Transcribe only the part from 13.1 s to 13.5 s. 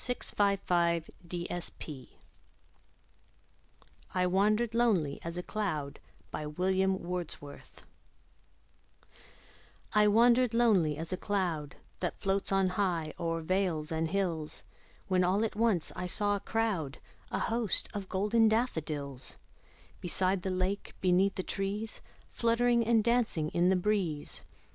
o'er